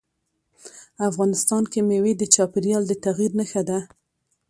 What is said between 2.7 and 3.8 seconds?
د تغیر نښه ده.